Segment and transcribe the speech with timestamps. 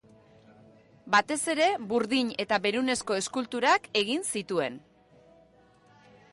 [1.15, 4.83] Batez ere, burdin eta berunezko eskulturak egin zituen.